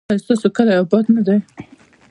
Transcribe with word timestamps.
ایا 0.09 0.21
ستاسو 0.23 0.47
کلی 0.55 0.73
اباد 0.81 1.05
نه 1.15 1.21
دی؟ 1.27 1.37